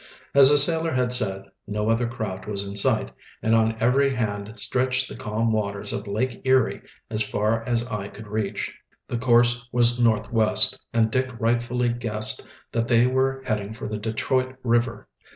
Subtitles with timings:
[0.33, 3.11] As the sailor had said, no other craft was in sight,
[3.43, 6.81] and on every hand stretched the calm waters of Lake Erie
[7.11, 8.73] as far as eye could reach.
[9.07, 14.55] The course was northwest, and Dick rightfully guessed that they were heading for the Detroit
[14.63, 15.07] River.